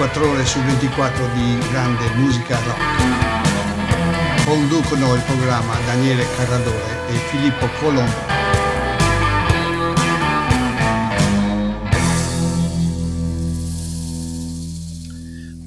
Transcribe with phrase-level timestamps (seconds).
[0.00, 4.46] 24 ore su 24 di grande musica rock.
[4.46, 8.38] Conducono il programma Daniele Carradore e Filippo Colombo.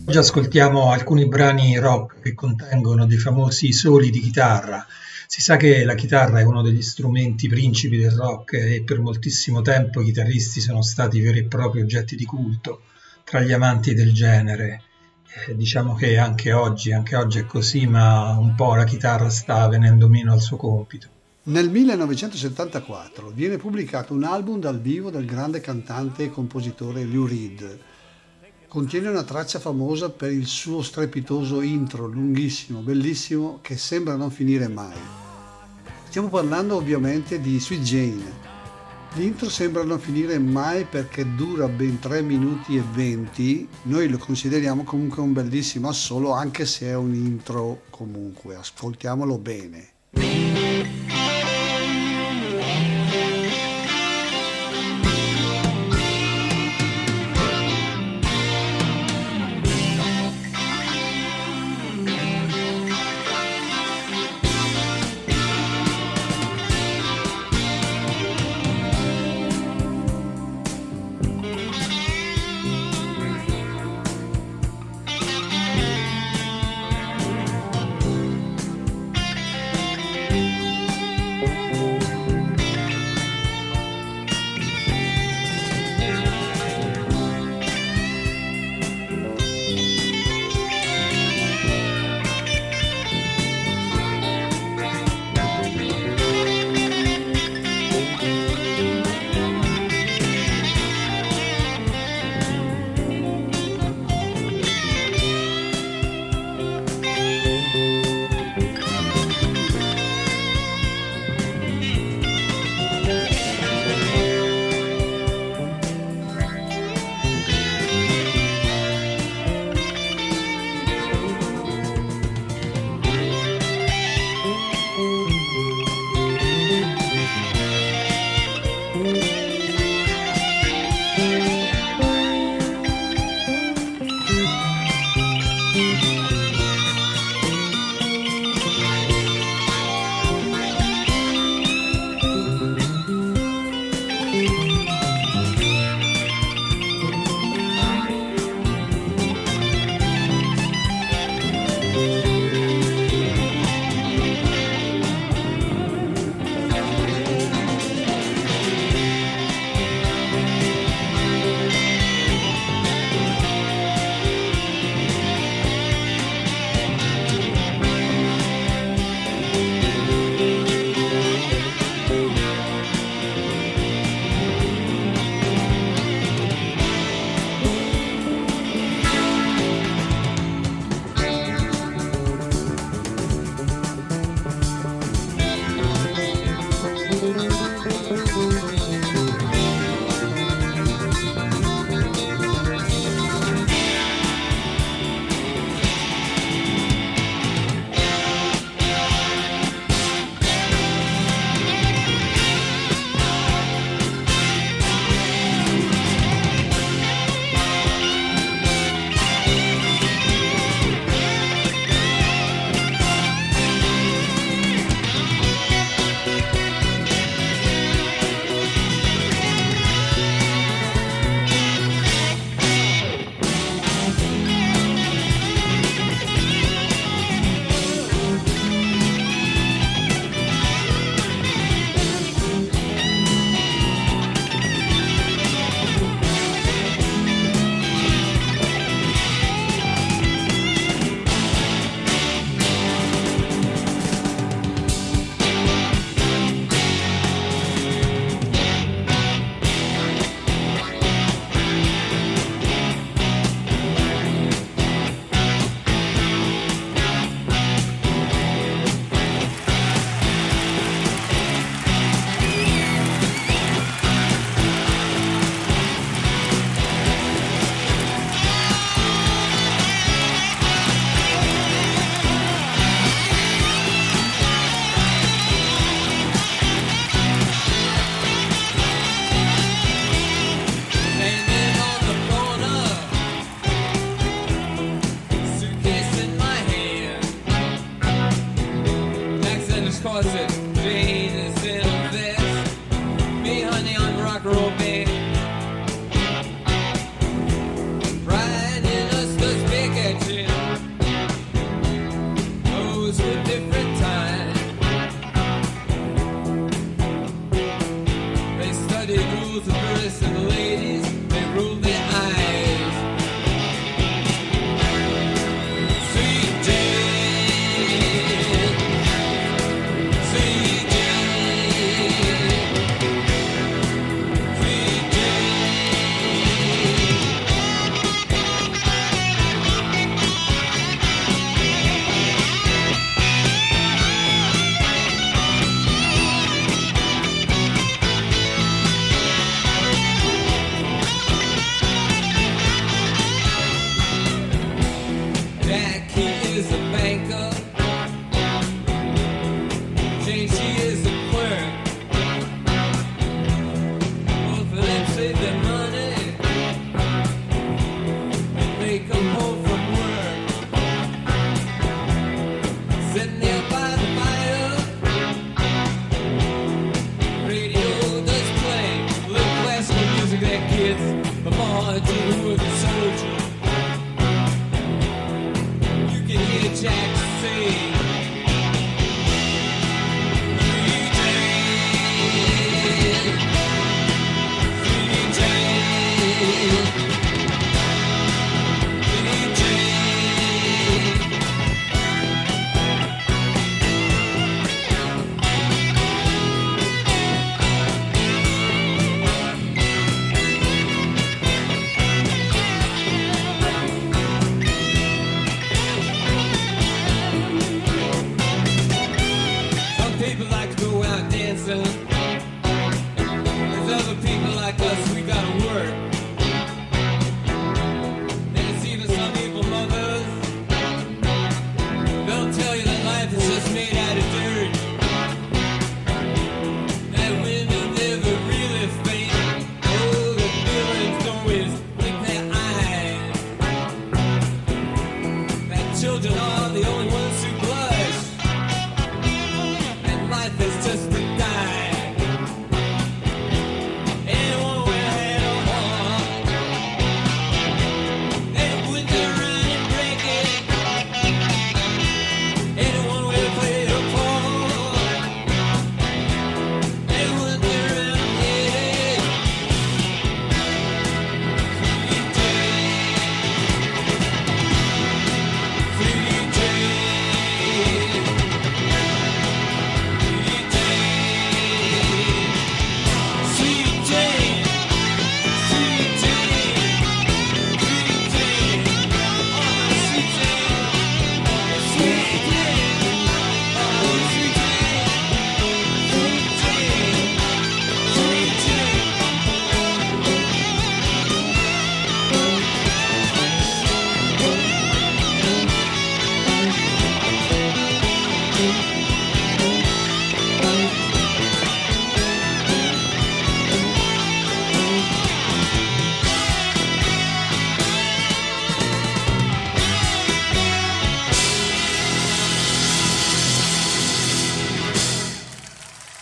[0.07, 4.83] Oggi ascoltiamo alcuni brani rock che contengono dei famosi soli di chitarra.
[5.27, 9.61] Si sa che la chitarra è uno degli strumenti principi del rock e per moltissimo
[9.61, 12.81] tempo i chitarristi sono stati veri e propri oggetti di culto
[13.33, 14.83] tra gli amanti del genere.
[15.47, 19.67] Eh, diciamo che anche oggi, anche oggi è così, ma un po' la chitarra sta
[19.67, 21.07] venendo meno al suo compito.
[21.45, 27.79] Nel 1974 viene pubblicato un album dal vivo del grande cantante e compositore Lou Reed.
[28.67, 34.67] Contiene una traccia famosa per il suo strepitoso intro, lunghissimo, bellissimo, che sembra non finire
[34.67, 34.99] mai.
[36.07, 38.52] Stiamo parlando ovviamente di Sweet Jane.
[39.15, 43.67] L'intro sembra non finire mai perché dura ben 3 minuti e 20.
[43.83, 48.55] Noi lo consideriamo comunque un bellissimo assolo, anche se è un intro comunque.
[48.55, 49.92] Ascoltiamolo bene.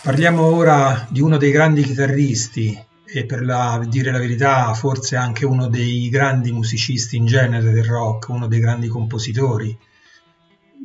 [0.02, 5.46] Parliamo ora di uno dei grandi chitarristi e per la, dire la verità forse anche
[5.46, 9.78] uno dei grandi musicisti in genere del rock, uno dei grandi compositori,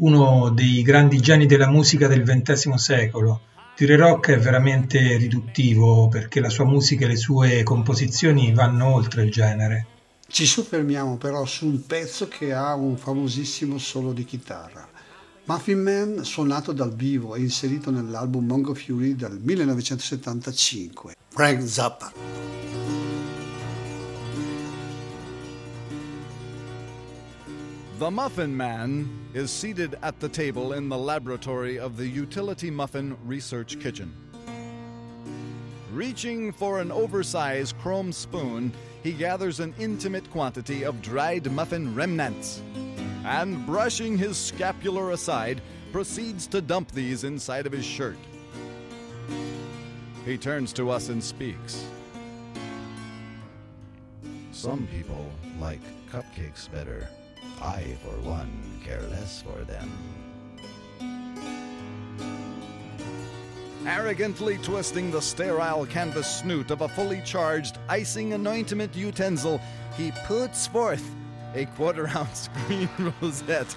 [0.02, 3.42] uno dei grandi geni della musica del XX secolo.
[3.76, 9.24] Dire rock è veramente riduttivo perché la sua musica e le sue composizioni vanno oltre
[9.24, 9.88] il genere.
[10.28, 14.88] Ci soffermiamo però su un pezzo che ha un famosissimo solo di chitarra.
[15.48, 21.16] Muffin Man suonato dal vivo e inserito nell'album Mongo Fury del 1975.
[21.30, 22.12] Frank Zappa.
[27.98, 33.16] The Muffin Man is seated at the table in the laboratory of the Utility Muffin
[33.25, 34.13] Research Kitchen.
[35.94, 42.62] Reaching for an oversized chrome spoon, he gathers an intimate quantity of dried muffin remnants
[43.27, 48.17] and, brushing his scapular aside, proceeds to dump these inside of his shirt.
[50.25, 51.86] He turns to us and speaks.
[54.53, 55.29] Some people
[55.60, 57.10] like cupcakes better.
[57.62, 58.50] I, for one,
[58.84, 59.91] care less for them.
[63.86, 69.62] Arrogantly twisting the sterile canvas snoot of a fully charged icing anointment utensil,
[69.96, 71.10] he puts forth
[71.56, 72.89] a quarter ounce green
[73.22, 73.75] rosette.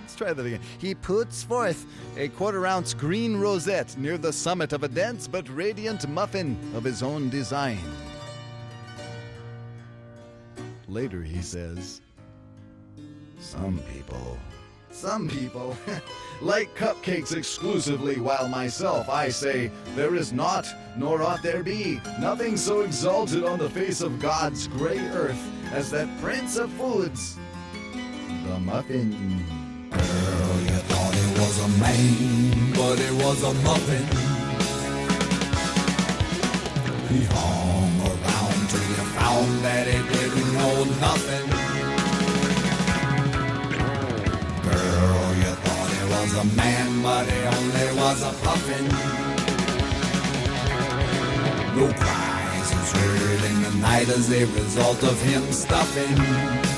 [0.00, 0.60] Let's try that again.
[0.78, 5.48] He puts forth a quarter ounce green rosette near the summit of a dense but
[5.48, 7.78] radiant muffin of his own design.
[10.88, 12.00] Later he says,
[13.40, 14.38] Some people
[14.94, 15.76] Some people
[16.40, 22.56] like cupcakes exclusively, while myself I say, There is not, nor ought there be, nothing
[22.56, 27.36] so exalted on the face of God's grey earth as that prince of foods,
[28.46, 29.10] the muffin.
[29.90, 34.06] Girl, you thought it was a man, but it was a muffin.
[37.08, 41.53] He hung around till you found that it didn't know nothing.
[46.44, 48.84] A man, but it only was a puffin.
[51.76, 56.73] No cries is heard in the night as a result of him stuffing.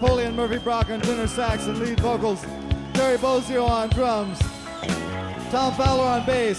[0.00, 2.42] Napoleon Murphy Brock on tenor sax and lead vocals,
[2.94, 4.38] Terry Bozio on drums,
[5.50, 6.58] Tom Fowler on bass,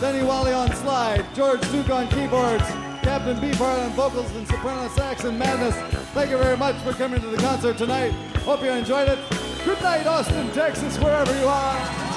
[0.00, 2.64] Denny Wally on slide, George Duke on keyboards,
[3.04, 5.76] Captain Beefheart on vocals and soprano sax and madness.
[6.14, 8.10] Thank you very much for coming to the concert tonight.
[8.38, 9.20] Hope you enjoyed it.
[9.64, 12.09] Good night, Austin, Texas, wherever you are.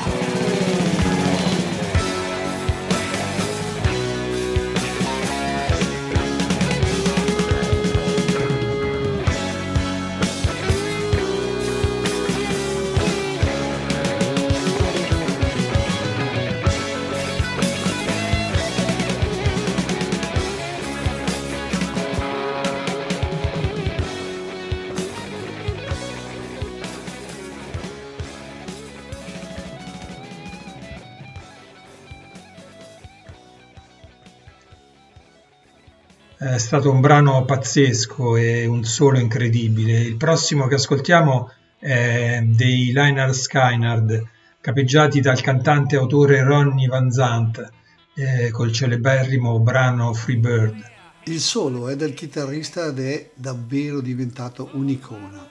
[36.74, 40.00] Stato un brano pazzesco e un solo incredibile.
[40.00, 44.28] Il prossimo che ascoltiamo è dei Liner Skynard,
[44.60, 47.70] capeggiati dal cantante e autore Ronnie Van Zant,
[48.16, 50.92] eh, col celeberrimo brano Free Bird.
[51.26, 55.48] Il solo è del chitarrista ed è davvero diventato un'icona.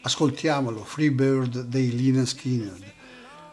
[0.00, 2.84] Ascoltiamolo, Free Bird dei Liner Skynyrd.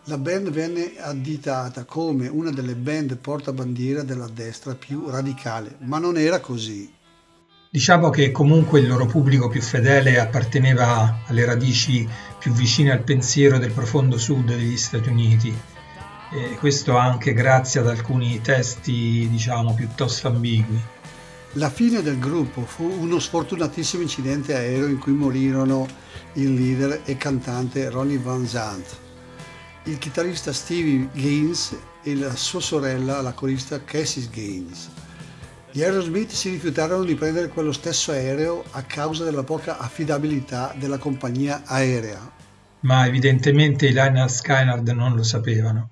[0.05, 6.17] La band venne additata come una delle band portabandiera della destra più radicale, ma non
[6.17, 6.95] era così.
[7.71, 12.07] Diciamo che comunque il loro pubblico più fedele apparteneva alle radici
[12.39, 15.55] più vicine al pensiero del profondo sud degli Stati Uniti,
[16.31, 20.81] e questo anche grazie ad alcuni testi, diciamo, piuttosto ambigui.
[21.53, 25.88] La fine del gruppo fu uno sfortunatissimo incidente aereo in cui morirono
[26.33, 28.97] il leader e cantante Ronnie Van Zant
[29.83, 34.89] il chitarrista Stevie Gaines e la sua sorella, la corista Cassie Gaines.
[35.71, 40.97] Gli Aerosmith si rifiutarono di prendere quello stesso aereo a causa della poca affidabilità della
[40.97, 42.31] compagnia aerea.
[42.81, 45.91] Ma evidentemente i Liner Skynard non lo sapevano.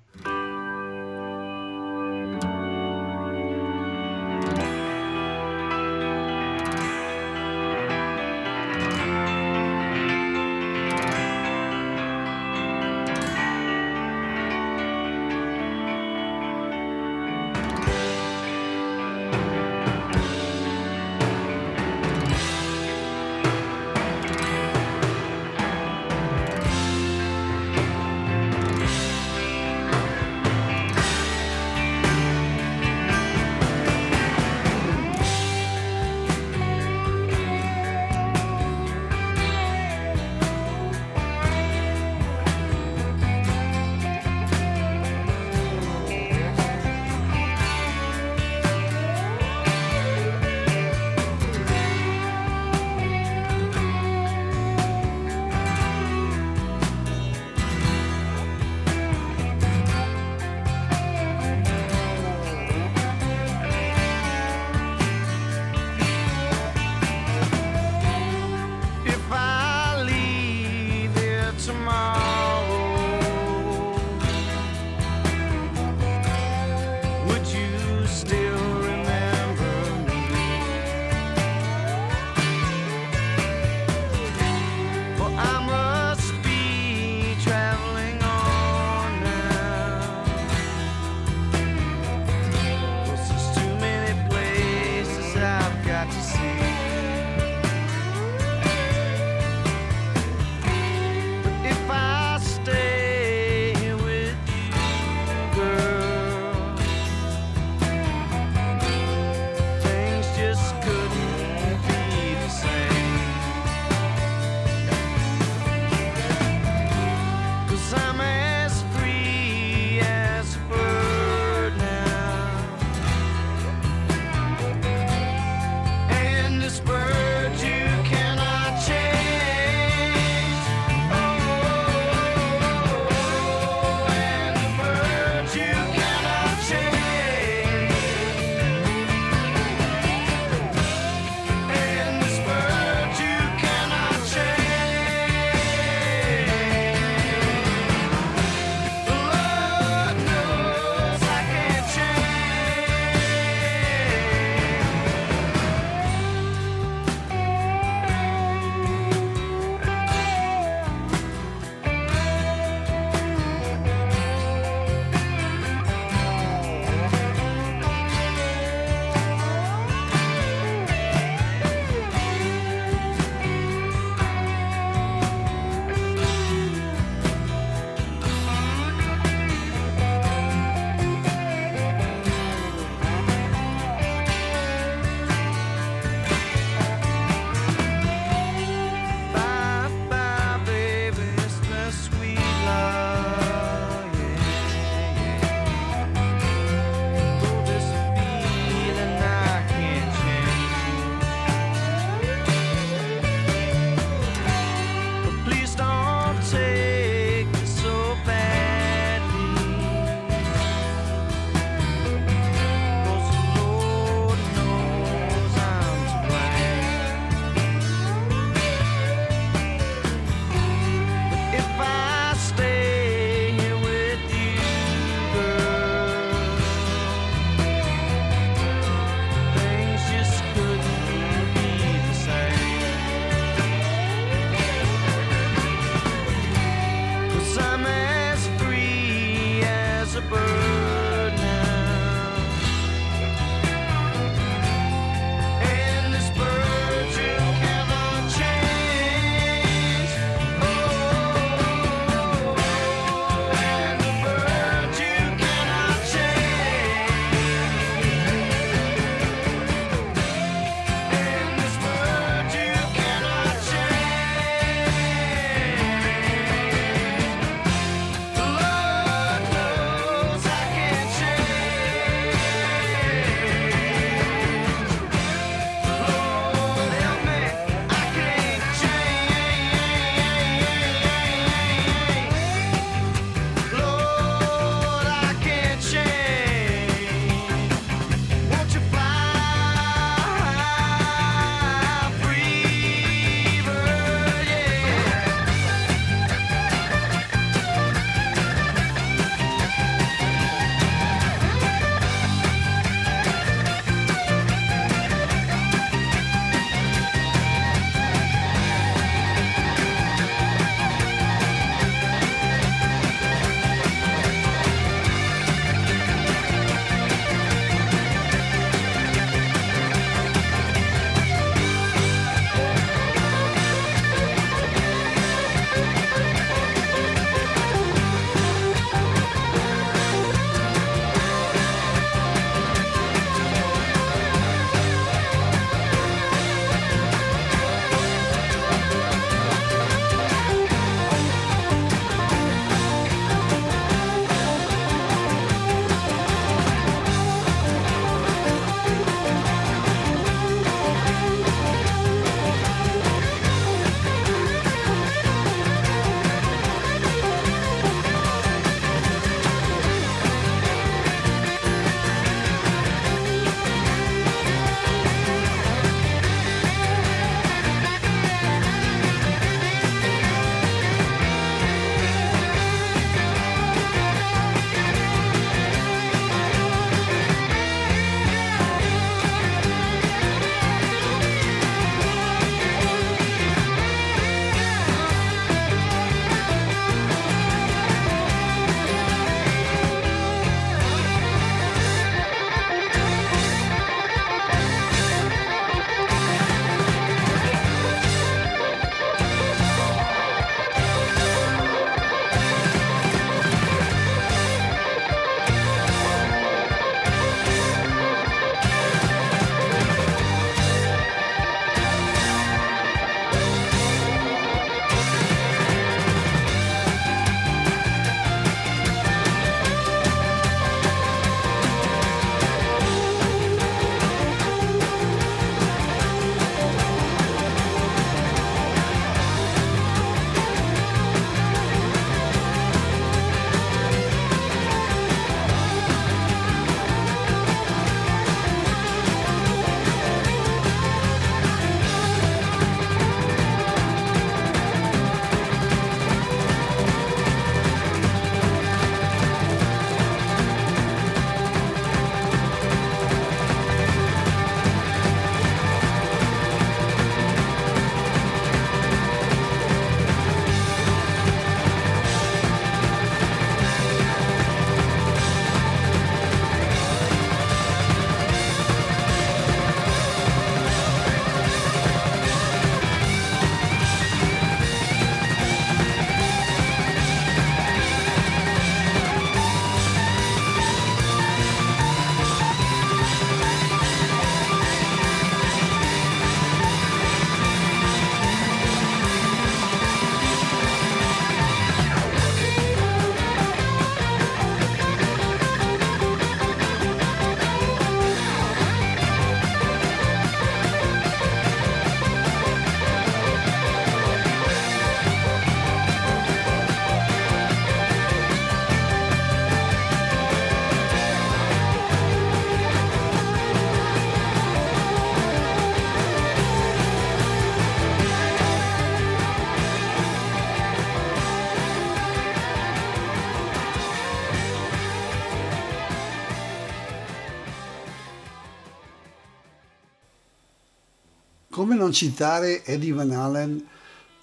[531.68, 533.62] Come non citare Eddie Van Halen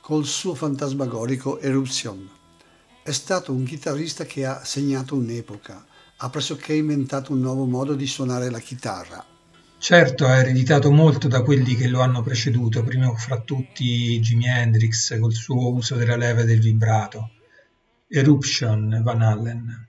[0.02, 2.28] col suo fantasmagorico Eruption?
[3.04, 5.86] È stato un chitarrista che ha segnato un'epoca,
[6.18, 9.24] ha pressoché inventato un nuovo modo di suonare la chitarra.
[9.78, 15.20] Certo, ha ereditato molto da quelli che lo hanno preceduto, prima fra tutti Jimi Hendrix
[15.20, 17.30] col suo uso della leva e del vibrato,
[18.08, 19.88] Eruption Van Allen.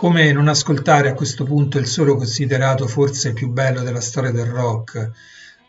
[0.00, 4.46] Come non ascoltare a questo punto il solo considerato forse più bello della storia del
[4.46, 5.10] rock,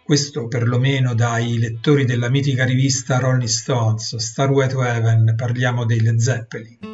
[0.04, 6.20] questo perlomeno dai lettori della mitica rivista Rolling Stones, Starway to Heaven, parliamo dei Led
[6.20, 6.90] Zeppelin.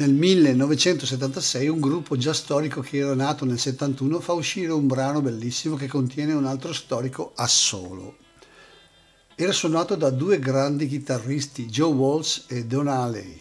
[0.00, 5.20] Nel 1976 un gruppo già storico che era nato nel 71 fa uscire un brano
[5.20, 8.16] bellissimo che contiene un altro storico assolo.
[9.34, 13.40] Era suonato da due grandi chitarristi, Joe Walsh e Don Alley.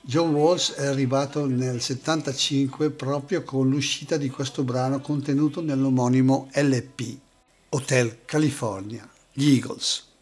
[0.00, 7.18] Joe Walsh è arrivato nel 75 proprio con l'uscita di questo brano contenuto nell'omonimo LP,
[7.70, 10.13] Hotel California, gli Eagles.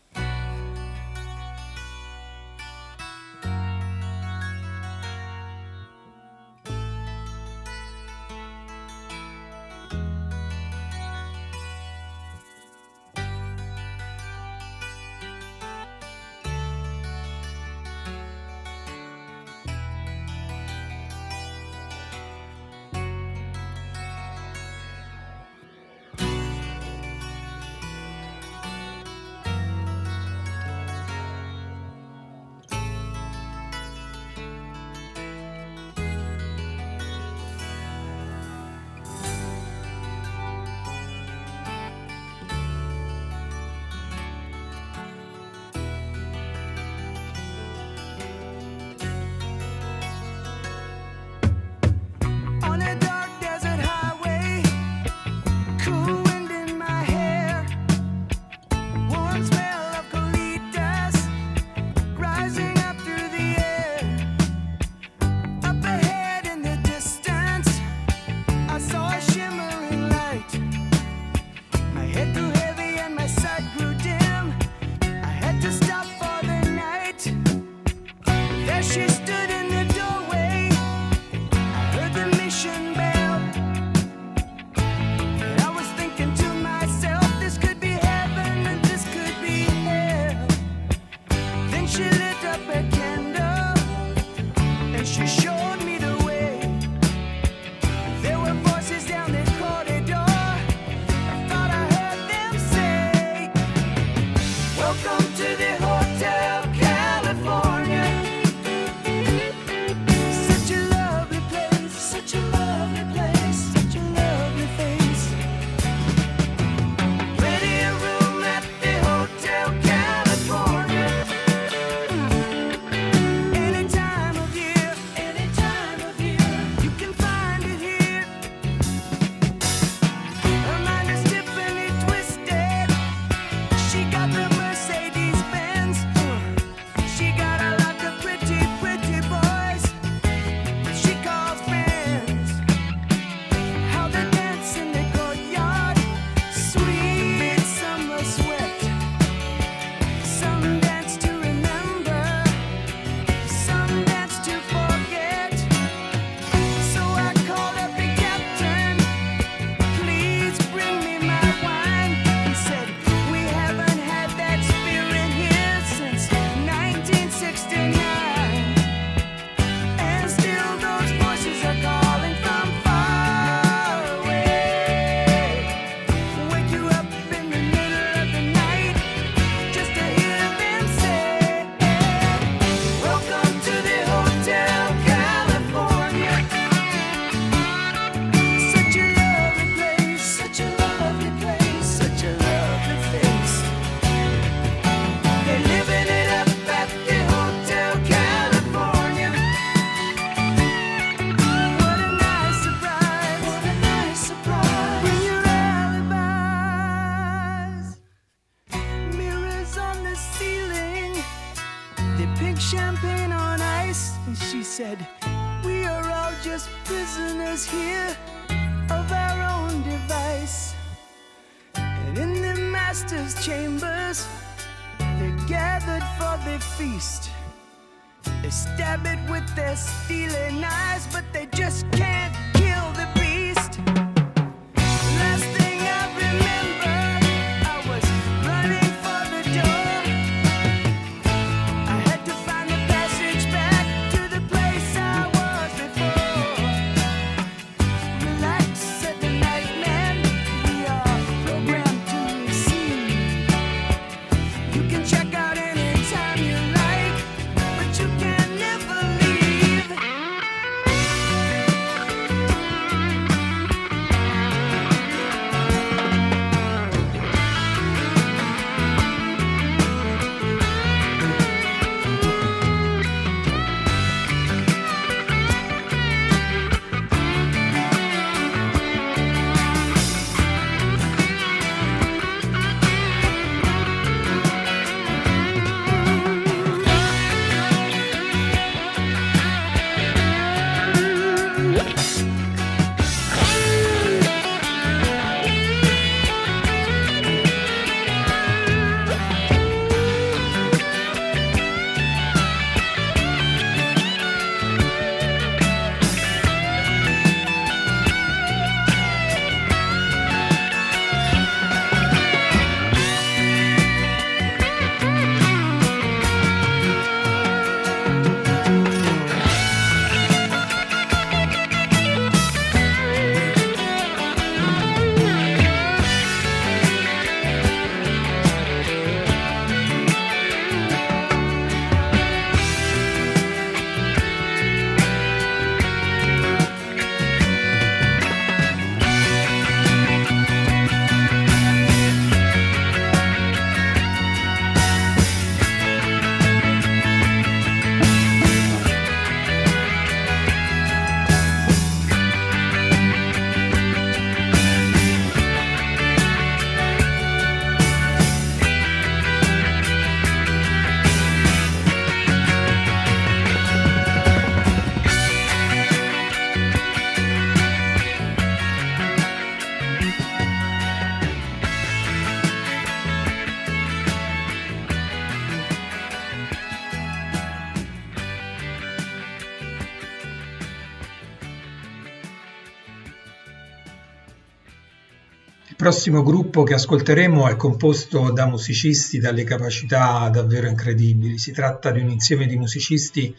[385.93, 391.37] Prossimo gruppo che ascolteremo è composto da musicisti dalle capacità davvero incredibili.
[391.37, 393.37] Si tratta di un insieme di musicisti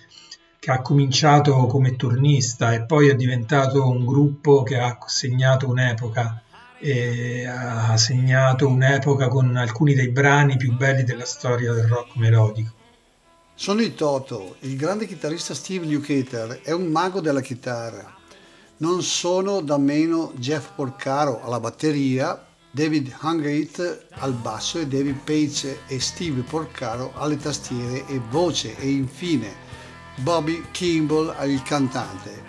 [0.59, 6.43] che ha cominciato come turnista e poi è diventato un gruppo che ha segnato un'epoca
[6.77, 12.71] e ha segnato un'epoca con alcuni dei brani più belli della storia del rock melodico.
[13.55, 18.21] Sono i Toto, il grande chitarrista Steve Lukather è un mago della chitarra
[18.77, 25.81] non sono da meno Jeff Porcaro alla batteria, David Hungate al basso e David Page
[25.87, 29.53] e Steve Porcaro alle tastiere e voce e infine
[30.17, 32.43] Bobby Kimball il cantante.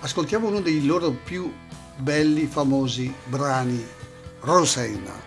[0.00, 1.52] Ascoltiamo uno dei loro più
[1.96, 3.84] belli, famosi brani,
[4.40, 5.24] Rosanna.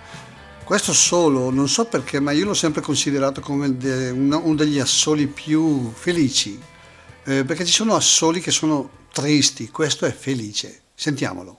[0.63, 3.67] Questo solo, non so perché, ma io l'ho sempre considerato come
[4.11, 6.59] uno degli assoli più felici,
[7.29, 10.81] eh, perché ci sono assoli che sono tristi, questo è felice.
[10.95, 11.58] Sentiamolo.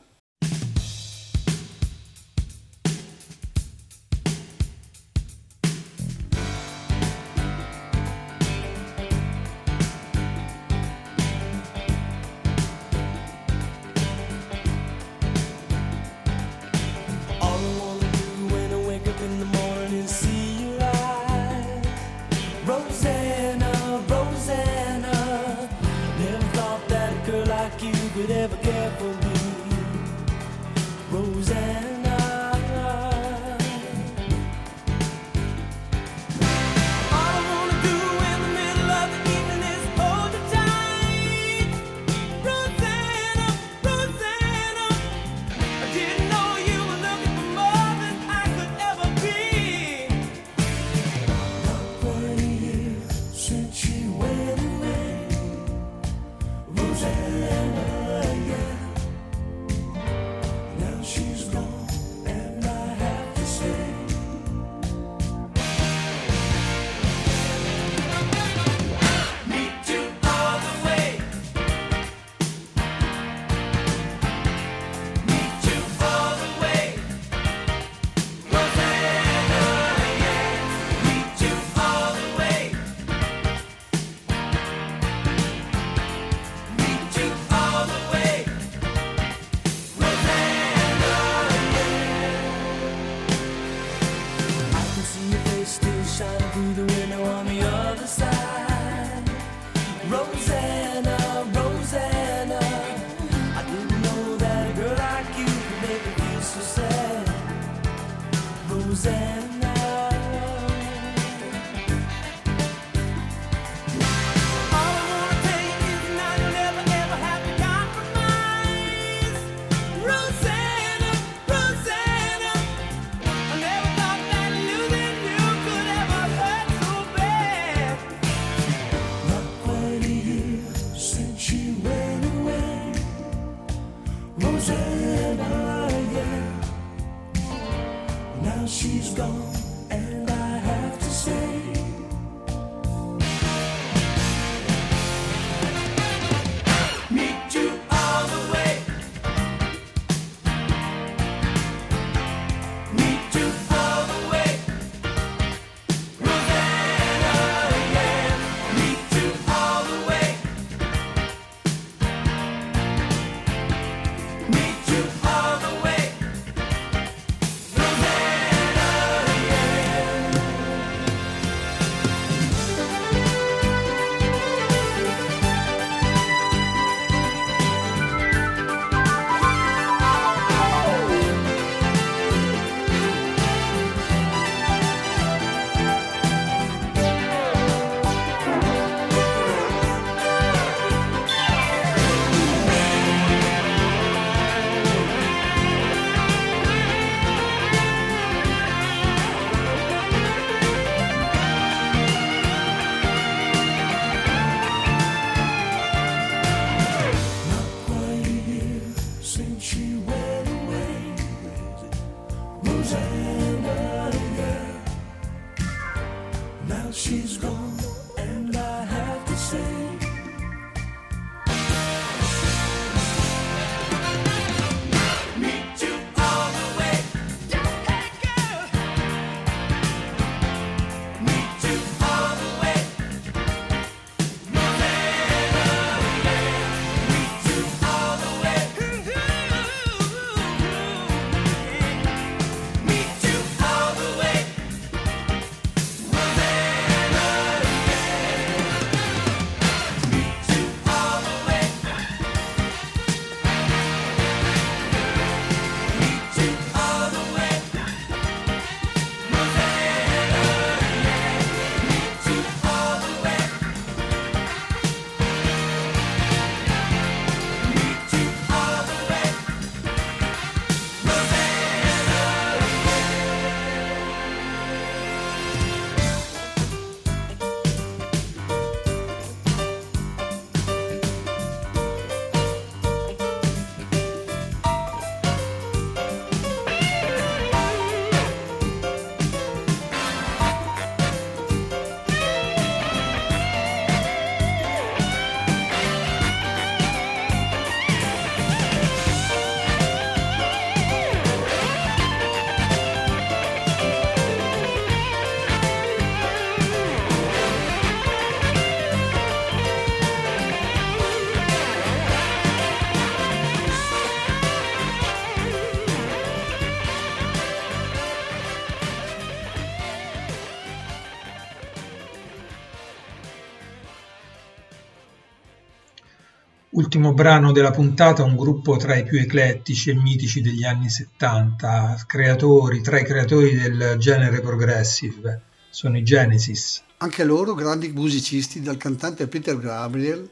[326.81, 332.05] Ultimo brano della puntata, un gruppo tra i più eclettici e mitici degli anni 70,
[332.07, 336.83] creatori, tra i creatori del genere progressive, sono i Genesis.
[336.97, 340.27] Anche loro grandi musicisti, dal cantante Peter Gabriel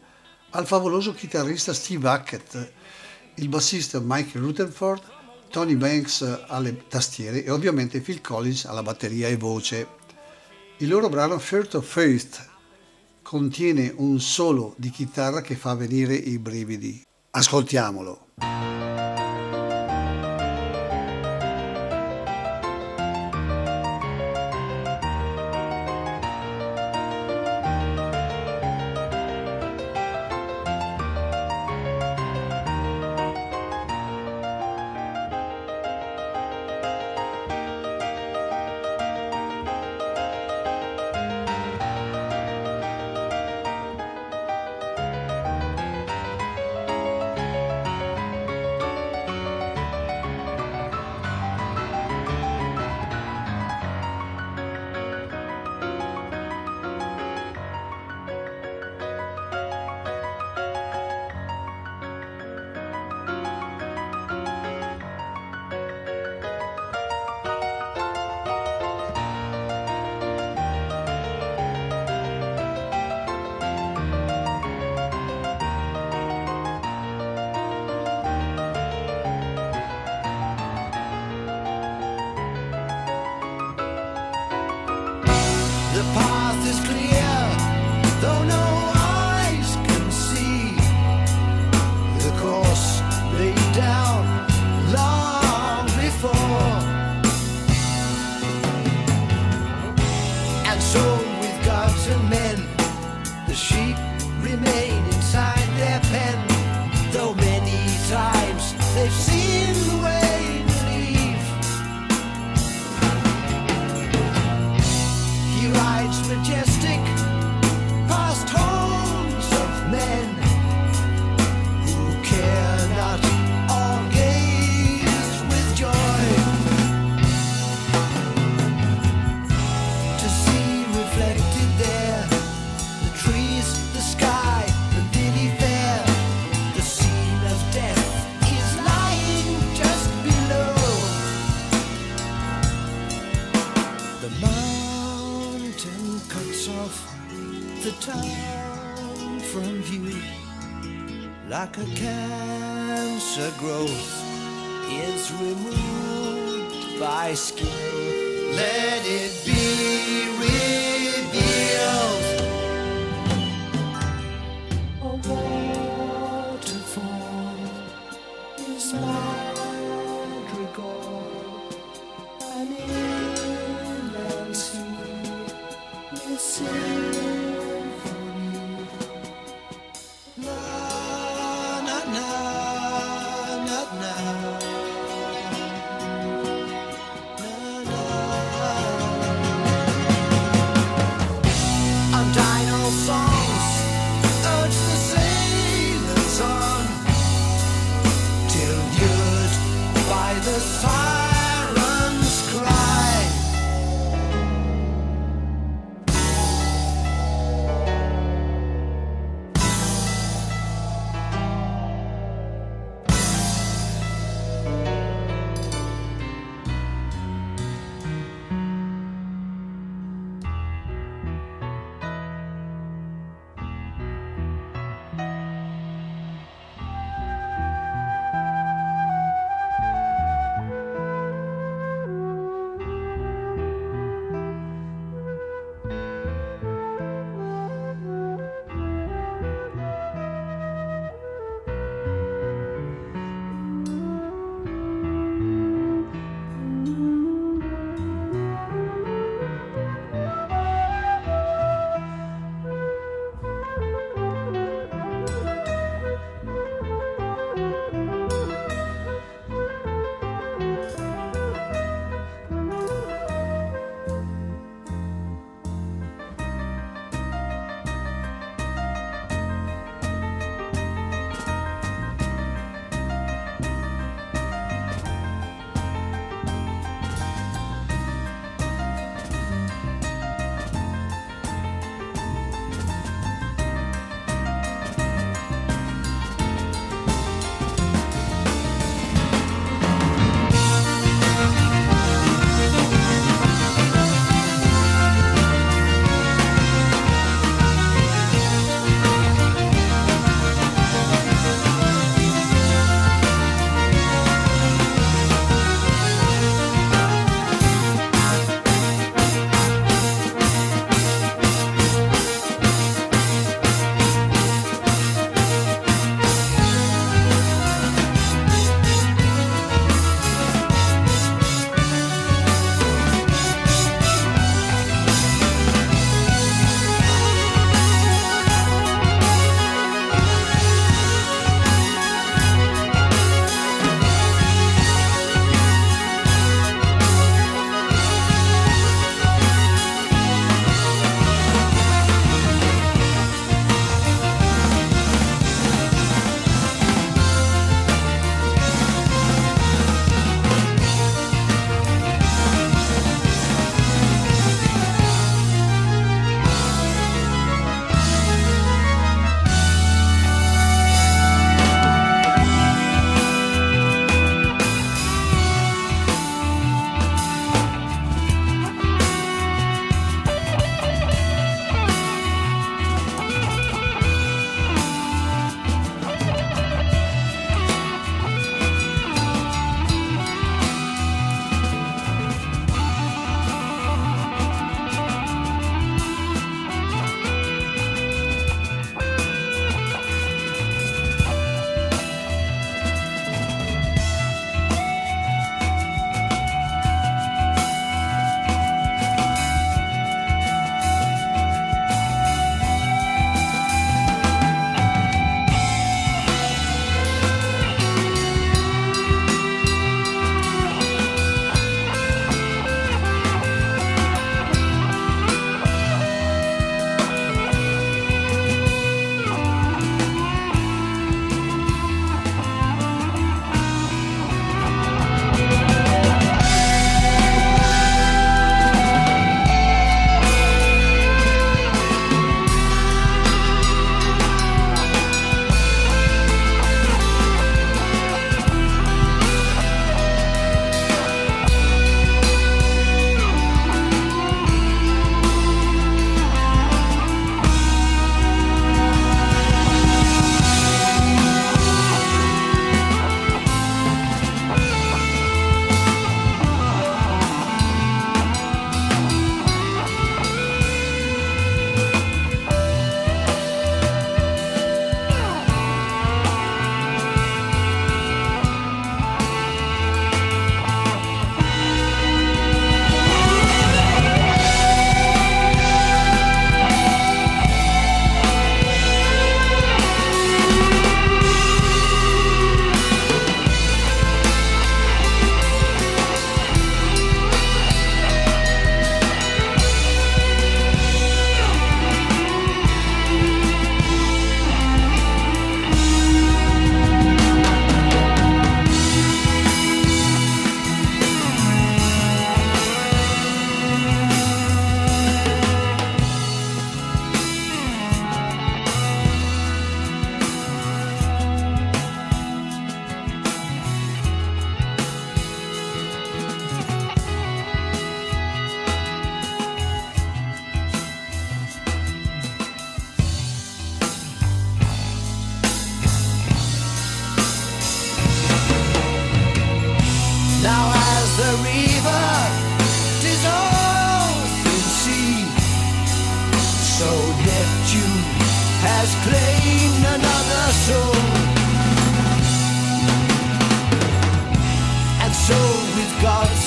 [0.53, 2.73] al favoloso chitarrista Steve Hackett,
[3.35, 5.03] il bassista Mike Rutherford,
[5.51, 9.87] Tony Banks alle tastiere e ovviamente Phil Collins alla batteria e voce.
[10.79, 12.48] Il loro brano First of Faith
[13.29, 17.03] contiene un solo di chitarra che fa venire i brividi.
[17.33, 18.29] Ascoltiamolo.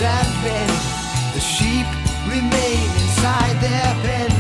[0.02, 1.86] The sheep
[2.28, 4.32] remain inside their pen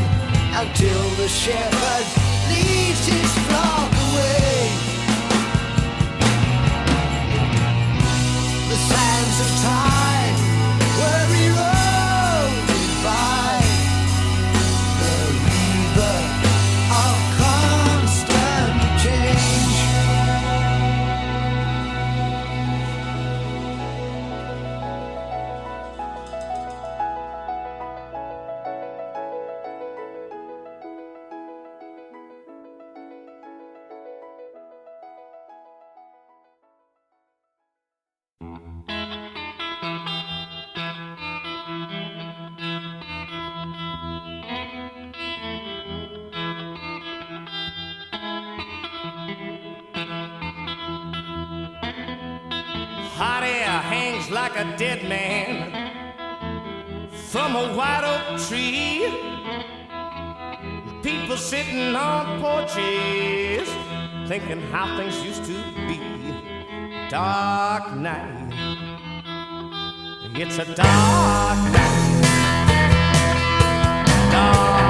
[0.56, 2.06] until the shepherd
[2.50, 3.81] leaves his flock.
[57.76, 59.08] white oak tree.
[61.02, 63.70] People sitting on porches,
[64.28, 65.54] thinking how things used to
[65.88, 66.00] be.
[67.10, 68.52] Dark night.
[70.36, 72.22] It's a dark night.
[74.32, 74.81] Dark